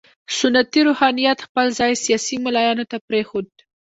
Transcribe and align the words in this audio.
سنتي 0.37 0.79
روحانیت 0.87 1.37
خپل 1.47 1.65
ځای 1.79 1.93
سیاسي 2.05 2.35
ملایانو 2.45 2.89
ته 2.91 2.97
پرېښود. 3.07 3.47